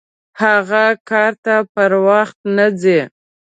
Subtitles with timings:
[0.41, 2.99] هغه کار ته پر وخت نه راځي!